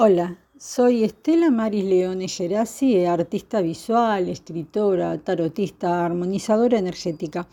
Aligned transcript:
Hola, 0.00 0.38
soy 0.56 1.02
Estela 1.02 1.50
Maris 1.50 1.84
Leone 1.84 2.28
Gerasi, 2.28 3.04
artista 3.04 3.60
visual, 3.60 4.28
escritora, 4.28 5.18
tarotista, 5.18 6.06
armonizadora 6.06 6.78
energética. 6.78 7.48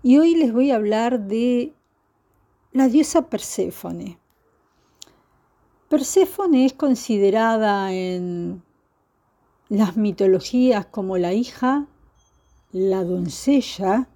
Y 0.00 0.18
hoy 0.18 0.36
les 0.36 0.52
voy 0.52 0.70
a 0.70 0.76
hablar 0.76 1.26
de 1.26 1.72
la 2.70 2.86
diosa 2.86 3.28
Perséfone. 3.28 4.20
Perséfone 5.88 6.64
es 6.64 6.74
considerada 6.74 7.92
en 7.92 8.62
las 9.68 9.96
mitologías 9.96 10.86
como 10.86 11.18
la 11.18 11.32
hija, 11.32 11.88
la 12.70 13.02
doncella, 13.02 14.08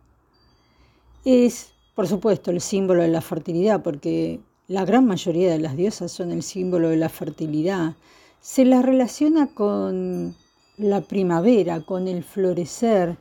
es 1.25 1.73
por 1.97 2.07
supuesto 2.07 2.53
el 2.53 2.61
símbolo 2.61 3.03
de 3.03 3.09
la 3.09 3.21
fertilidad, 3.21 3.83
porque 3.83 4.43
la 4.69 4.85
gran 4.85 5.07
mayoría 5.07 5.51
de 5.51 5.59
las 5.59 5.77
diosas 5.77 6.13
son 6.13 6.31
el 6.31 6.43
símbolo 6.43 6.91
de 6.91 6.99
la 6.99 7.09
fertilidad. 7.09 7.97
Se 8.41 8.67
la 8.67 8.83
relaciona 8.83 9.47
con 9.49 10.37
la 10.77 11.01
primavera, 11.01 11.81
con 11.81 12.07
el 12.07 12.23
florecer, 12.23 13.17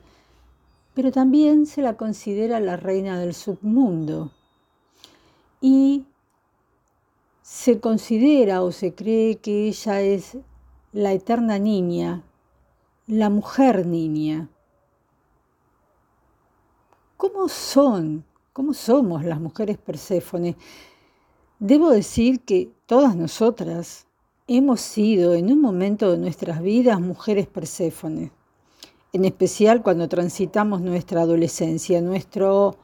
pero 0.93 1.11
también 1.11 1.65
se 1.65 1.81
la 1.81 1.95
considera 1.95 2.59
la 2.59 2.75
reina 2.75 3.17
del 3.17 3.33
submundo. 3.33 4.31
Y 5.61 6.03
se 7.41 7.79
considera 7.79 8.61
o 8.61 8.73
se 8.73 8.93
cree 8.93 9.37
que 9.37 9.69
ella 9.69 10.01
es 10.01 10.37
la 10.91 11.13
eterna 11.13 11.59
niña, 11.59 12.23
la 13.07 13.29
mujer 13.29 13.85
niña. 13.85 14.49
¿Cómo 17.15 17.47
son? 17.47 18.25
¿Cómo 18.51 18.73
somos 18.73 19.23
las 19.23 19.39
mujeres 19.39 19.77
Perséfone? 19.77 20.57
Debo 21.59 21.89
decir 21.89 22.41
que 22.41 22.69
todas 22.85 23.15
nosotras 23.15 24.05
hemos 24.45 24.79
sido 24.79 25.33
en 25.33 25.51
un 25.51 25.59
momento 25.59 26.11
de 26.11 26.19
nuestras 26.19 26.61
vidas 26.61 27.01
mujeres 27.01 27.47
Perséfones, 27.47 28.29
en 29.11 29.25
especial 29.25 29.81
cuando 29.81 30.07
transitamos 30.07 30.81
nuestra 30.81 31.21
adolescencia, 31.21 31.99
nuestro 31.99 32.75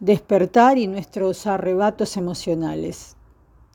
despertar 0.00 0.76
y 0.76 0.88
nuestros 0.88 1.46
arrebatos 1.46 2.16
emocionales. 2.16 3.16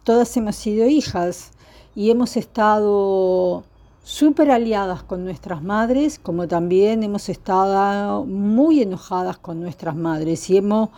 Todas 0.03 0.35
hemos 0.35 0.57
sido 0.57 0.85
hijas 0.85 1.51
y 1.95 2.11
hemos 2.11 2.35
estado 2.35 3.63
súper 4.03 4.51
aliadas 4.51 5.01
con 5.03 5.23
nuestras 5.23 5.63
madres, 5.63 6.19
como 6.19 6.49
también 6.49 7.03
hemos 7.03 7.29
estado 7.29 8.25
muy 8.25 8.81
enojadas 8.81 9.37
con 9.37 9.61
nuestras 9.61 9.95
madres 9.95 10.49
y 10.49 10.57
hemos 10.57 10.89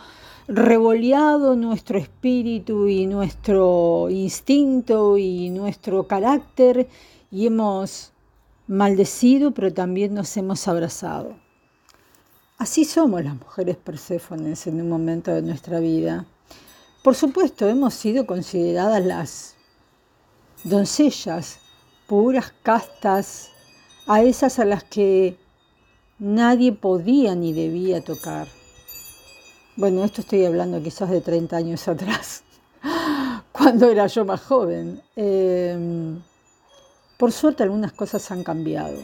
revoleado 0.48 1.56
nuestro 1.56 1.98
espíritu 1.98 2.86
y 2.86 3.06
nuestro 3.06 4.08
instinto 4.10 5.18
y 5.18 5.50
nuestro 5.50 6.06
carácter 6.06 6.88
y 7.30 7.46
hemos 7.46 8.12
maldecido, 8.68 9.50
pero 9.52 9.72
también 9.72 10.14
nos 10.14 10.36
hemos 10.36 10.66
abrazado. 10.68 11.36
Así 12.58 12.84
somos 12.84 13.22
las 13.22 13.34
mujeres 13.34 13.76
Perséfones 13.76 14.66
en 14.66 14.80
un 14.80 14.88
momento 14.88 15.32
de 15.32 15.42
nuestra 15.42 15.80
vida. 15.80 16.26
Por 17.02 17.14
supuesto, 17.14 17.68
hemos 17.68 17.94
sido 17.94 18.26
consideradas 18.26 19.04
las 19.04 19.54
doncellas, 20.64 21.58
puras 22.06 22.52
castas, 22.62 23.50
a 24.06 24.22
esas 24.22 24.58
a 24.60 24.64
las 24.64 24.84
que 24.84 25.36
nadie 26.18 26.72
podía 26.72 27.34
ni 27.34 27.52
debía 27.52 28.02
tocar. 28.02 28.46
Bueno, 29.78 30.04
esto 30.04 30.22
estoy 30.22 30.42
hablando 30.46 30.82
quizás 30.82 31.10
de 31.10 31.20
30 31.20 31.54
años 31.54 31.86
atrás, 31.86 32.44
cuando 33.52 33.90
era 33.90 34.06
yo 34.06 34.24
más 34.24 34.40
joven. 34.40 35.02
Em, 35.14 36.18
por 37.18 37.30
suerte 37.30 37.62
algunas 37.62 37.92
cosas 37.92 38.30
han 38.30 38.42
cambiado. 38.42 38.96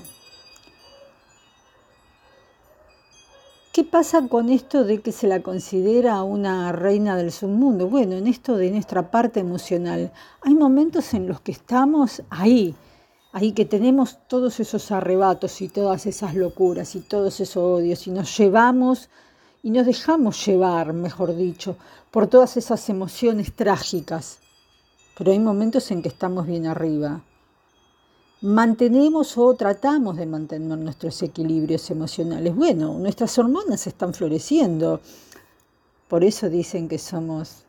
¿Qué 3.70 3.84
pasa 3.84 4.27
con 4.28 4.48
esto 4.48 4.84
de 4.84 5.02
que 5.02 5.12
se 5.12 5.27
la 5.27 5.42
considera 5.42 6.22
una 6.22 6.72
reina 6.72 7.16
del 7.16 7.32
submundo? 7.32 7.88
Bueno, 7.88 8.16
en 8.16 8.27
esto 8.27 8.56
de 8.56 8.70
nuestra 8.70 9.11
parte 9.11 9.40
emocional, 9.40 10.11
hay 10.40 10.55
momentos 10.55 11.12
en 11.12 11.27
los 11.27 11.42
que 11.42 11.52
estamos 11.52 12.22
ahí, 12.30 12.74
ahí 13.32 13.52
que 13.52 13.66
tenemos 13.66 14.20
todos 14.27 14.58
esos 14.58 14.90
arrebatos 14.90 15.61
y 15.61 15.68
todas 15.68 16.06
esas 16.06 16.34
locuras 16.34 16.94
y 16.94 17.00
todos 17.00 17.40
esos 17.40 17.62
odios 17.62 18.06
y 18.06 18.11
nos 18.11 18.38
llevamos 18.38 19.11
y 19.62 19.70
nos 19.70 19.86
dejamos 19.86 20.45
llevar, 20.45 20.92
mejor 20.92 21.36
dicho, 21.36 21.77
por 22.11 22.27
todas 22.27 22.56
esas 22.56 22.89
emociones 22.89 23.52
trágicas. 23.55 24.39
Pero 25.17 25.30
hay 25.30 25.39
momentos 25.39 25.90
en 25.90 26.02
que 26.02 26.08
estamos 26.08 26.46
bien 26.46 26.67
arriba. 26.67 27.23
Mantenemos 28.40 29.39
o 29.39 29.55
tratamos 29.55 30.17
de 30.17 30.27
mantener 30.27 30.78
nuestros 30.78 31.23
equilibrios 31.23 31.90
emocionales. 31.90 32.55
Bueno, 32.56 32.98
nuestras 32.98 33.39
hormonas 33.39 33.86
están 33.86 34.14
floreciendo. 34.14 35.00
Por 36.08 36.24
eso 36.24 36.50
dicen 36.50 36.89
que 36.89 36.98
somos 36.98 37.64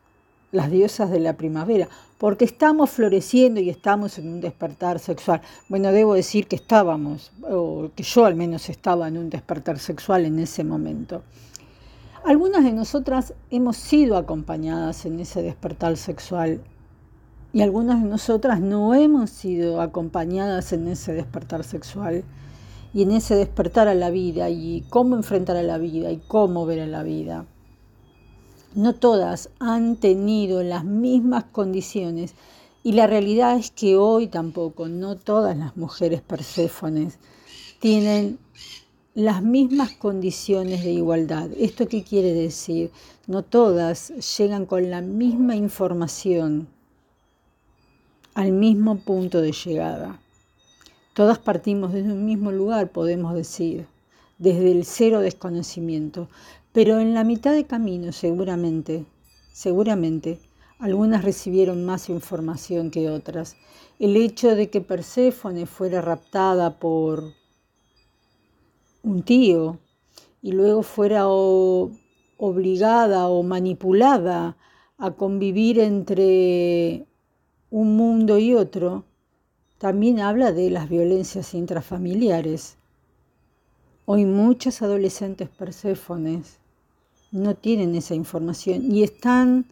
las 0.50 0.70
diosas 0.70 1.10
de 1.10 1.20
la 1.20 1.36
primavera, 1.36 1.88
porque 2.18 2.44
estamos 2.44 2.90
floreciendo 2.90 3.60
y 3.60 3.70
estamos 3.70 4.18
en 4.18 4.28
un 4.28 4.40
despertar 4.40 4.98
sexual. 5.00 5.42
Bueno, 5.68 5.90
debo 5.92 6.14
decir 6.14 6.46
que 6.46 6.56
estábamos, 6.56 7.32
o 7.42 7.90
que 7.94 8.04
yo 8.04 8.24
al 8.24 8.36
menos 8.36 8.68
estaba 8.68 9.08
en 9.08 9.18
un 9.18 9.30
despertar 9.30 9.78
sexual 9.78 10.24
en 10.24 10.38
ese 10.38 10.62
momento. 10.62 11.22
Algunas 12.24 12.64
de 12.64 12.72
nosotras 12.72 13.34
hemos 13.50 13.76
sido 13.76 14.16
acompañadas 14.16 15.04
en 15.04 15.20
ese 15.20 15.42
despertar 15.42 15.98
sexual 15.98 16.62
y 17.52 17.60
algunas 17.60 18.02
de 18.02 18.08
nosotras 18.08 18.62
no 18.62 18.94
hemos 18.94 19.28
sido 19.28 19.82
acompañadas 19.82 20.72
en 20.72 20.88
ese 20.88 21.12
despertar 21.12 21.64
sexual 21.64 22.24
y 22.94 23.02
en 23.02 23.10
ese 23.10 23.34
despertar 23.34 23.88
a 23.88 23.94
la 23.94 24.08
vida 24.08 24.48
y 24.48 24.86
cómo 24.88 25.16
enfrentar 25.16 25.58
a 25.58 25.62
la 25.62 25.76
vida 25.76 26.12
y 26.12 26.16
cómo 26.16 26.64
ver 26.64 26.80
a 26.80 26.86
la 26.86 27.02
vida. 27.02 27.44
No 28.74 28.94
todas 28.94 29.50
han 29.58 29.96
tenido 29.96 30.62
las 30.62 30.82
mismas 30.82 31.44
condiciones 31.44 32.34
y 32.82 32.92
la 32.92 33.06
realidad 33.06 33.58
es 33.58 33.70
que 33.70 33.98
hoy 33.98 34.28
tampoco, 34.28 34.88
no 34.88 35.16
todas 35.16 35.58
las 35.58 35.76
mujeres 35.76 36.22
perséfones 36.22 37.18
tienen 37.80 38.38
las 39.14 39.44
mismas 39.44 39.92
condiciones 39.92 40.82
de 40.82 40.90
igualdad. 40.90 41.48
¿Esto 41.56 41.86
qué 41.86 42.02
quiere 42.02 42.32
decir? 42.32 42.90
No 43.28 43.44
todas 43.44 44.12
llegan 44.38 44.66
con 44.66 44.90
la 44.90 45.02
misma 45.02 45.54
información 45.54 46.66
al 48.34 48.50
mismo 48.50 48.98
punto 48.98 49.40
de 49.40 49.52
llegada. 49.52 50.20
Todas 51.14 51.38
partimos 51.38 51.92
desde 51.92 52.12
un 52.12 52.26
mismo 52.26 52.50
lugar, 52.50 52.90
podemos 52.90 53.34
decir, 53.34 53.86
desde 54.38 54.72
el 54.72 54.84
cero 54.84 55.20
desconocimiento, 55.20 56.28
pero 56.72 56.98
en 56.98 57.14
la 57.14 57.22
mitad 57.22 57.52
de 57.52 57.66
camino 57.66 58.10
seguramente, 58.10 59.06
seguramente, 59.52 60.40
algunas 60.80 61.22
recibieron 61.22 61.84
más 61.84 62.08
información 62.08 62.90
que 62.90 63.08
otras. 63.10 63.54
El 64.00 64.16
hecho 64.16 64.56
de 64.56 64.70
que 64.70 64.80
Perséfone 64.80 65.66
fuera 65.66 66.02
raptada 66.02 66.80
por 66.80 67.32
un 69.04 69.22
tío 69.22 69.78
y 70.42 70.52
luego 70.52 70.82
fuera 70.82 71.28
obligada 71.28 73.28
o 73.28 73.42
manipulada 73.42 74.56
a 74.98 75.12
convivir 75.12 75.78
entre 75.78 77.06
un 77.70 77.96
mundo 77.96 78.38
y 78.38 78.54
otro, 78.54 79.04
también 79.78 80.20
habla 80.20 80.52
de 80.52 80.70
las 80.70 80.88
violencias 80.88 81.54
intrafamiliares. 81.54 82.76
Hoy 84.06 84.24
muchos 84.24 84.82
adolescentes 84.82 85.48
perséfones 85.48 86.58
no 87.32 87.54
tienen 87.54 87.94
esa 87.94 88.14
información 88.14 88.94
y 88.94 89.02
están 89.02 89.66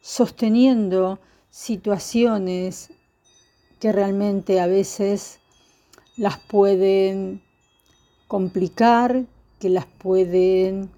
sosteniendo 0.00 1.20
situaciones 1.50 2.90
que 3.78 3.92
realmente 3.92 4.60
a 4.60 4.66
veces 4.66 5.40
las 6.16 6.38
pueden 6.38 7.42
complicar, 8.32 9.26
que 9.58 9.68
las 9.68 9.84
pueden 9.84 10.88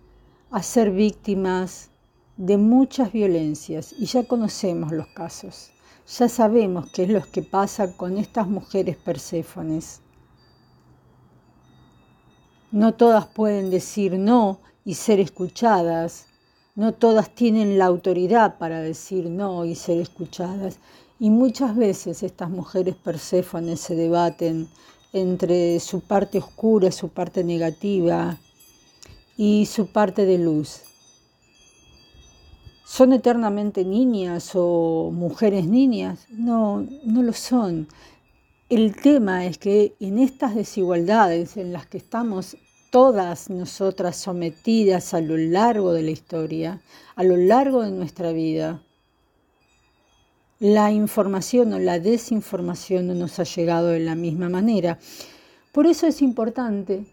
hacer 0.53 0.93
víctimas 0.93 1.91
de 2.37 2.59
muchas 2.59 3.11
violencias 3.11 3.93
y 3.99 4.07
ya 4.07 4.23
conocemos 4.23 4.93
los 4.93 5.09
casos. 5.09 5.73
Ya 6.17 6.29
sabemos 6.29 6.93
qué 6.93 7.03
es 7.03 7.09
lo 7.09 7.23
que 7.33 7.43
pasa 7.43 7.97
con 7.97 8.19
estas 8.19 8.47
mujeres 8.47 8.97
perséfones. 8.97 10.01
No 12.71 12.95
todas 12.95 13.27
pueden 13.27 13.69
decir 13.69 14.17
no 14.17 14.61
y 14.85 14.95
ser 14.95 15.19
escuchadas. 15.19 16.29
No 16.77 16.95
todas 16.95 17.35
tienen 17.35 17.79
la 17.79 17.87
autoridad 17.87 18.59
para 18.59 18.81
decir 18.81 19.29
no 19.29 19.65
y 19.65 19.75
ser 19.75 19.99
escuchadas. 19.99 20.79
Y 21.19 21.31
muchas 21.31 21.75
veces 21.75 22.23
estas 22.23 22.51
mujeres 22.51 22.95
perséfones 22.95 23.81
se 23.81 23.97
debaten 23.97 24.69
entre 25.15 25.79
su 25.79 26.01
parte 26.01 26.39
oscura, 26.39 26.91
su 26.91 27.09
parte 27.09 27.45
negativa 27.45 28.37
y 29.37 29.67
su 29.67 29.87
parte 29.87 30.27
de 30.27 30.39
luz. 30.39 30.83
¿Son 32.85 33.13
eternamente 33.13 33.85
niñas 33.85 34.51
o 34.55 35.11
mujeres 35.13 35.67
niñas? 35.67 36.27
No, 36.31 36.87
no 37.05 37.23
lo 37.23 37.33
son. 37.33 37.89
El 38.69 38.97
tema 38.97 39.47
es 39.47 39.57
que 39.57 39.95
en 40.01 40.19
estas 40.19 40.55
desigualdades 40.55 41.57
en 41.57 41.73
las 41.73 41.87
que 41.87 41.99
estamos 41.99 42.57
todas 42.91 43.51
nosotras 43.51 44.17
sometidas 44.17 45.15
a 45.15 45.21
lo 45.21 45.37
largo 45.37 45.93
de 45.93 46.03
la 46.03 46.11
historia, 46.11 46.81
a 47.15 47.23
lo 47.23 47.37
largo 47.37 47.83
de 47.83 47.93
nuestra 47.93 48.33
vida, 48.33 48.83
la 50.61 50.93
información 50.93 51.73
o 51.73 51.79
la 51.79 51.99
desinformación 51.99 53.09
no 53.09 53.15
nos 53.15 53.39
ha 53.39 53.45
llegado 53.45 53.89
de 53.89 54.01
la 54.01 54.15
misma 54.15 54.49
manera. 54.49 54.99
Por 55.73 55.87
eso 55.87 56.07
es 56.07 56.23
importante, 56.23 57.05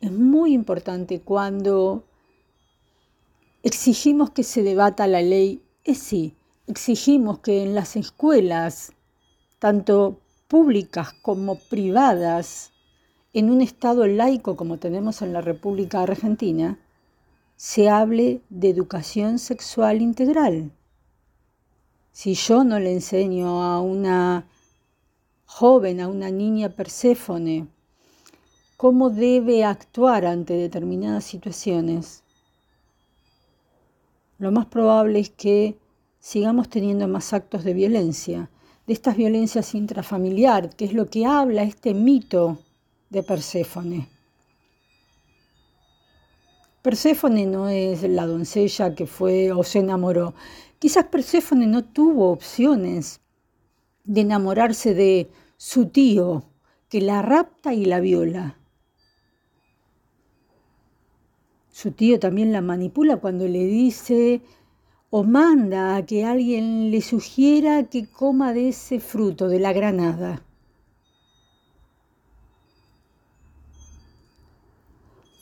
es 0.00 0.12
muy 0.12 0.52
importante 0.52 1.20
cuando 1.20 2.04
exigimos 3.62 4.30
que 4.30 4.44
se 4.44 4.62
debata 4.62 5.06
la 5.06 5.22
ley, 5.22 5.62
es 5.84 5.98
sí, 5.98 6.34
exigimos 6.68 7.40
que 7.40 7.62
en 7.62 7.74
las 7.74 7.96
escuelas, 7.96 8.92
tanto 9.58 10.20
públicas 10.46 11.12
como 11.22 11.58
privadas, 11.58 12.72
en 13.32 13.50
un 13.50 13.60
Estado 13.60 14.06
laico 14.06 14.56
como 14.56 14.78
tenemos 14.78 15.20
en 15.20 15.32
la 15.32 15.40
República 15.40 16.02
Argentina, 16.02 16.78
se 17.56 17.88
hable 17.88 18.42
de 18.50 18.70
educación 18.70 19.38
sexual 19.38 20.00
integral. 20.00 20.70
Si 22.18 22.32
yo 22.32 22.64
no 22.64 22.80
le 22.80 22.94
enseño 22.94 23.62
a 23.62 23.78
una 23.78 24.48
joven, 25.44 26.00
a 26.00 26.08
una 26.08 26.30
niña 26.30 26.70
Perséfone, 26.70 27.66
cómo 28.78 29.10
debe 29.10 29.64
actuar 29.64 30.24
ante 30.24 30.54
determinadas 30.54 31.24
situaciones, 31.24 32.24
lo 34.38 34.50
más 34.50 34.64
probable 34.64 35.18
es 35.18 35.28
que 35.28 35.76
sigamos 36.18 36.70
teniendo 36.70 37.06
más 37.06 37.34
actos 37.34 37.64
de 37.64 37.74
violencia, 37.74 38.48
de 38.86 38.94
estas 38.94 39.18
violencias 39.18 39.74
intrafamiliar, 39.74 40.74
que 40.74 40.86
es 40.86 40.94
lo 40.94 41.10
que 41.10 41.26
habla 41.26 41.64
este 41.64 41.92
mito 41.92 42.56
de 43.10 43.22
Perséfone. 43.24 44.08
Perséfone 46.80 47.44
no 47.44 47.68
es 47.68 48.04
la 48.04 48.26
doncella 48.26 48.94
que 48.94 49.06
fue 49.06 49.52
o 49.52 49.64
se 49.64 49.80
enamoró. 49.80 50.34
Quizás 50.78 51.06
Perséfone 51.06 51.66
no 51.66 51.84
tuvo 51.84 52.30
opciones 52.30 53.20
de 54.04 54.20
enamorarse 54.20 54.94
de 54.94 55.30
su 55.56 55.86
tío, 55.86 56.44
que 56.88 57.00
la 57.00 57.22
rapta 57.22 57.74
y 57.74 57.84
la 57.84 58.00
viola. 58.00 58.58
Su 61.70 61.92
tío 61.92 62.18
también 62.18 62.52
la 62.52 62.60
manipula 62.60 63.16
cuando 63.18 63.46
le 63.48 63.64
dice 63.64 64.42
o 65.10 65.24
manda 65.24 65.96
a 65.96 66.04
que 66.04 66.24
alguien 66.24 66.90
le 66.90 67.00
sugiera 67.00 67.84
que 67.84 68.10
coma 68.10 68.52
de 68.52 68.68
ese 68.68 69.00
fruto, 69.00 69.48
de 69.48 69.60
la 69.60 69.72
granada. 69.72 70.42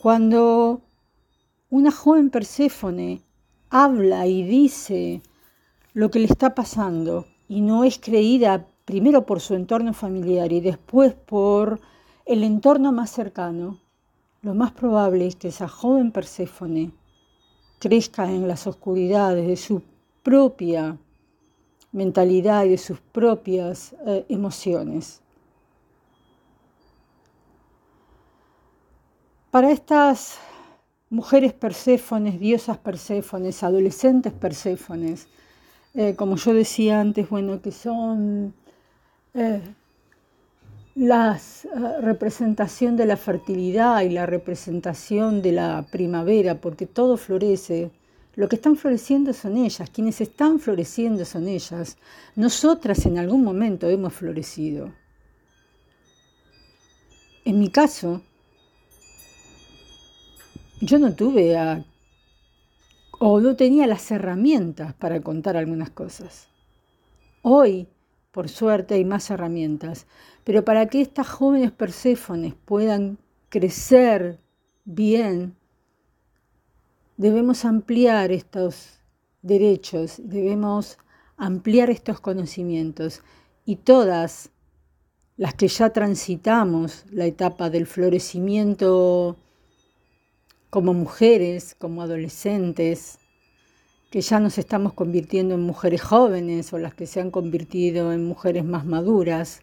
Cuando 0.00 0.82
una 1.70 1.90
joven 1.90 2.30
Perséfone 2.30 3.22
habla 3.74 4.28
y 4.28 4.44
dice 4.44 5.20
lo 5.94 6.08
que 6.08 6.20
le 6.20 6.26
está 6.26 6.54
pasando 6.54 7.26
y 7.48 7.60
no 7.60 7.82
es 7.82 7.98
creída 7.98 8.68
primero 8.84 9.26
por 9.26 9.40
su 9.40 9.54
entorno 9.54 9.92
familiar 9.92 10.52
y 10.52 10.60
después 10.60 11.14
por 11.14 11.80
el 12.24 12.44
entorno 12.44 12.92
más 12.92 13.10
cercano, 13.10 13.80
lo 14.42 14.54
más 14.54 14.70
probable 14.70 15.26
es 15.26 15.34
que 15.34 15.48
esa 15.48 15.66
joven 15.66 16.12
Perséfone 16.12 16.92
crezca 17.80 18.30
en 18.30 18.46
las 18.46 18.68
oscuridades 18.68 19.44
de 19.44 19.56
su 19.56 19.82
propia 20.22 20.96
mentalidad 21.90 22.66
y 22.66 22.68
de 22.70 22.78
sus 22.78 23.00
propias 23.00 23.96
eh, 24.06 24.24
emociones. 24.28 25.20
Para 29.50 29.72
estas 29.72 30.38
mujeres 31.14 31.52
perséfones, 31.52 32.40
diosas 32.40 32.76
perséfones, 32.78 33.62
adolescentes 33.62 34.32
perséfones, 34.32 35.28
eh, 35.94 36.14
como 36.16 36.34
yo 36.36 36.52
decía 36.52 37.00
antes, 37.00 37.30
bueno, 37.30 37.62
que 37.62 37.70
son 37.70 38.52
eh, 39.32 39.60
la 40.96 41.36
eh, 41.36 42.00
representación 42.00 42.96
de 42.96 43.06
la 43.06 43.16
fertilidad 43.16 44.02
y 44.02 44.10
la 44.10 44.26
representación 44.26 45.40
de 45.40 45.52
la 45.52 45.86
primavera, 45.90 46.60
porque 46.60 46.86
todo 46.86 47.16
florece. 47.16 47.92
Lo 48.34 48.48
que 48.48 48.56
están 48.56 48.74
floreciendo 48.74 49.32
son 49.32 49.56
ellas, 49.56 49.88
quienes 49.90 50.20
están 50.20 50.58
floreciendo 50.58 51.24
son 51.24 51.46
ellas. 51.46 51.96
Nosotras 52.34 53.06
en 53.06 53.18
algún 53.18 53.44
momento 53.44 53.88
hemos 53.88 54.12
florecido. 54.14 54.92
En 57.44 57.60
mi 57.60 57.68
caso, 57.68 58.22
yo 60.84 60.98
no 60.98 61.14
tuve 61.14 61.84
o 63.18 63.40
no 63.40 63.56
tenía 63.56 63.86
las 63.86 64.10
herramientas 64.10 64.92
para 64.94 65.20
contar 65.20 65.56
algunas 65.56 65.90
cosas. 65.90 66.48
Hoy, 67.42 67.88
por 68.32 68.48
suerte, 68.48 68.94
hay 68.94 69.04
más 69.04 69.30
herramientas, 69.30 70.06
pero 70.44 70.64
para 70.64 70.86
que 70.86 71.00
estas 71.00 71.28
jóvenes 71.28 71.72
Perséfones 71.72 72.54
puedan 72.54 73.18
crecer 73.48 74.38
bien, 74.84 75.56
debemos 77.16 77.64
ampliar 77.64 78.30
estos 78.30 79.00
derechos, 79.42 80.20
debemos 80.22 80.98
ampliar 81.36 81.90
estos 81.90 82.20
conocimientos 82.20 83.22
y 83.64 83.76
todas 83.76 84.50
las 85.36 85.54
que 85.54 85.68
ya 85.68 85.90
transitamos 85.90 87.04
la 87.10 87.26
etapa 87.26 87.70
del 87.70 87.86
florecimiento 87.86 89.36
como 90.74 90.92
mujeres, 90.92 91.76
como 91.78 92.02
adolescentes, 92.02 93.20
que 94.10 94.20
ya 94.20 94.40
nos 94.40 94.58
estamos 94.58 94.92
convirtiendo 94.92 95.54
en 95.54 95.60
mujeres 95.60 96.02
jóvenes 96.02 96.72
o 96.72 96.78
las 96.78 96.94
que 96.94 97.06
se 97.06 97.20
han 97.20 97.30
convertido 97.30 98.12
en 98.12 98.24
mujeres 98.24 98.64
más 98.64 98.84
maduras. 98.84 99.62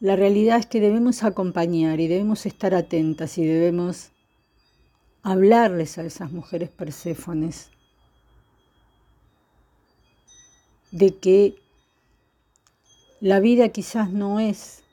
La 0.00 0.14
realidad 0.14 0.58
es 0.58 0.66
que 0.66 0.82
debemos 0.82 1.22
acompañar 1.22 1.98
y 1.98 2.08
debemos 2.08 2.44
estar 2.44 2.74
atentas 2.74 3.38
y 3.38 3.46
debemos 3.46 4.10
hablarles 5.22 5.96
a 5.96 6.04
esas 6.04 6.30
mujeres 6.30 6.68
perséfones 6.68 7.70
de 10.90 11.16
que 11.16 11.54
la 13.18 13.40
vida 13.40 13.70
quizás 13.70 14.12
no 14.12 14.40
es 14.40 14.84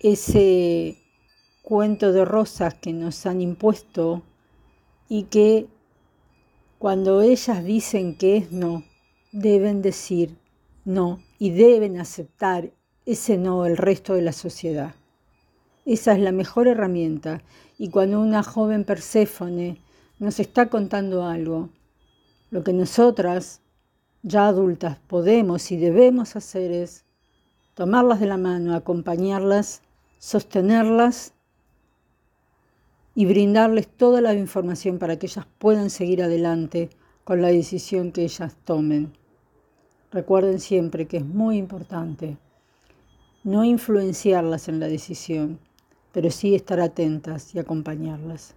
ese 0.00 0.98
cuento 1.62 2.12
de 2.12 2.24
rosas 2.24 2.74
que 2.74 2.92
nos 2.92 3.24
han 3.24 3.40
impuesto 3.40 4.24
y 5.12 5.24
que 5.24 5.66
cuando 6.78 7.20
ellas 7.20 7.62
dicen 7.62 8.16
que 8.16 8.38
es 8.38 8.50
no, 8.50 8.82
deben 9.30 9.82
decir 9.82 10.38
no 10.86 11.20
y 11.38 11.50
deben 11.50 12.00
aceptar 12.00 12.70
ese 13.04 13.36
no 13.36 13.66
el 13.66 13.76
resto 13.76 14.14
de 14.14 14.22
la 14.22 14.32
sociedad. 14.32 14.94
Esa 15.84 16.14
es 16.14 16.20
la 16.20 16.32
mejor 16.32 16.66
herramienta 16.66 17.42
y 17.76 17.90
cuando 17.90 18.22
una 18.22 18.42
joven 18.42 18.84
Perséfone 18.84 19.82
nos 20.18 20.40
está 20.40 20.70
contando 20.70 21.26
algo, 21.26 21.68
lo 22.48 22.64
que 22.64 22.72
nosotras, 22.72 23.60
ya 24.22 24.46
adultas, 24.46 24.96
podemos 25.08 25.70
y 25.72 25.76
debemos 25.76 26.36
hacer 26.36 26.72
es 26.72 27.04
tomarlas 27.74 28.18
de 28.18 28.28
la 28.28 28.38
mano, 28.38 28.74
acompañarlas, 28.74 29.82
sostenerlas 30.18 31.34
y 33.14 33.26
brindarles 33.26 33.88
toda 33.88 34.20
la 34.20 34.34
información 34.34 34.98
para 34.98 35.18
que 35.18 35.26
ellas 35.26 35.46
puedan 35.58 35.90
seguir 35.90 36.22
adelante 36.22 36.90
con 37.24 37.42
la 37.42 37.48
decisión 37.48 38.12
que 38.12 38.24
ellas 38.24 38.56
tomen. 38.64 39.12
Recuerden 40.10 40.60
siempre 40.60 41.06
que 41.06 41.18
es 41.18 41.24
muy 41.24 41.56
importante 41.56 42.36
no 43.44 43.64
influenciarlas 43.64 44.68
en 44.68 44.78
la 44.78 44.88
decisión, 44.88 45.58
pero 46.12 46.30
sí 46.30 46.54
estar 46.54 46.80
atentas 46.80 47.54
y 47.54 47.58
acompañarlas. 47.58 48.54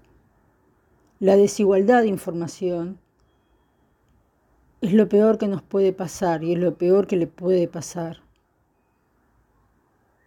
La 1.20 1.38
desigualdad 1.38 2.02
de 2.02 2.10
información 2.10 3.00
es 4.82 4.94
lo 4.94 5.10
peor 5.10 5.38
que 5.38 5.48
nos 5.48 5.64
puede 5.64 5.94
pasar 5.94 6.44
y 6.44 6.54
es 6.54 6.60
lo 6.60 6.78
peor 6.78 7.08
que 7.08 7.16
le 7.16 7.28
puede 7.28 7.68
pasar 7.68 8.20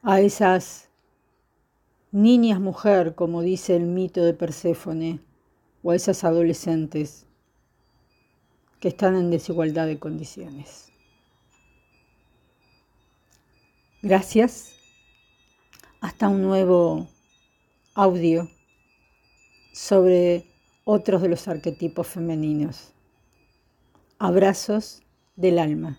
a 0.03 0.21
esas 0.21 0.88
niñas 2.13 2.61
mujer, 2.61 3.15
como 3.15 3.43
dice 3.43 3.77
el 3.77 3.87
mito 3.87 4.25
de 4.25 4.35
Perséfone, 4.35 5.21
o 5.83 5.91
a 5.91 5.97
esas 5.97 6.25
adolescentes 6.25 7.27
que 8.81 8.89
están 8.89 9.17
en 9.17 9.31
desigualdad 9.31 9.87
de 9.87 9.99
condiciones. 9.99 10.91
Gracias. 14.03 14.75
Hasta 16.01 16.29
un 16.29 16.43
nuevo 16.43 17.09
audio 17.95 18.49
sobre 19.73 20.47
otros 20.85 21.21
de 21.23 21.29
los 21.29 21.49
arquetipos 21.49 22.07
femeninos. 22.07 22.93
Abrazos 24.19 25.03
del 25.35 25.59
alma. 25.59 25.99